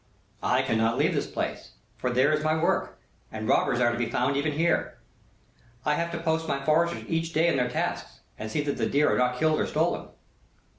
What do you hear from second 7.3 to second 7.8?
day in their